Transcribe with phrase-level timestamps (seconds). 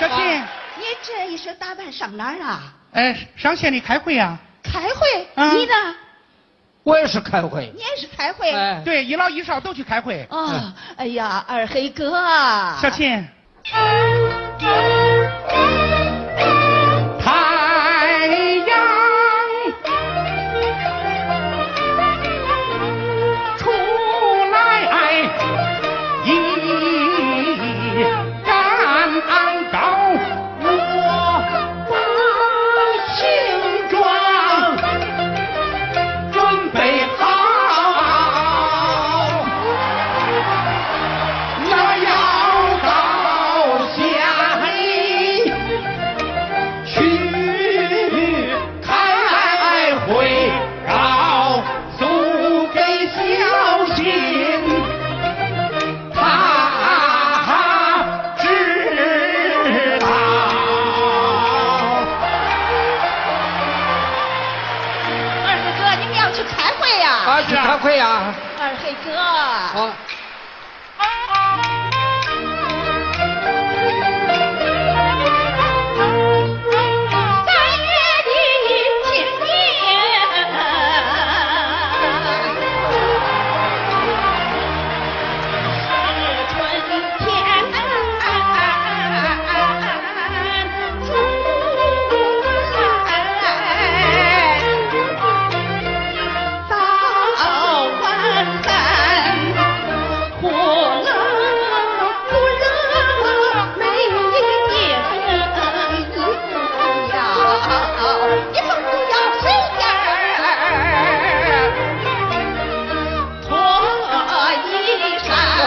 [0.00, 0.16] 小琴，
[0.78, 2.72] 你这一身打扮上哪儿啊？
[2.92, 5.28] 哎，上县里开会呀、开会？
[5.34, 5.74] 嗯你呢？
[6.82, 7.82] 我也是开会你。
[7.82, 8.50] 也是开会？
[8.50, 10.26] 哎，对，一老一少都去开会。
[10.30, 12.12] 哦，哎呀，二黑哥，
[12.80, 13.28] 小琴，
[13.62, 13.78] 太
[67.70, 68.34] 啊，去开会呀。
[68.58, 69.88] 二黑哥，好。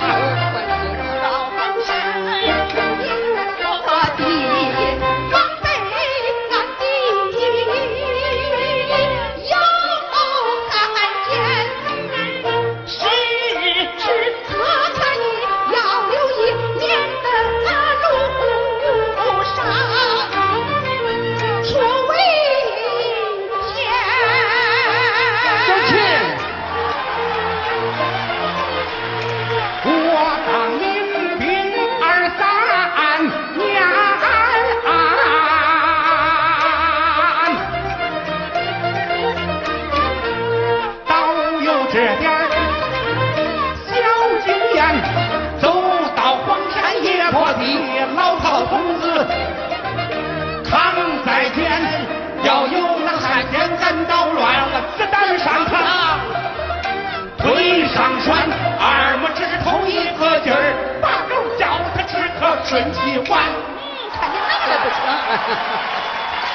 [0.00, 0.36] 有。
[54.08, 55.72] 捣乱了，子弹上膛。
[57.38, 58.34] 腿上拴
[58.80, 63.44] 二拇指头一个劲儿，把狗叫他只可顺其环。
[63.46, 64.98] 嗯，看你那个不行。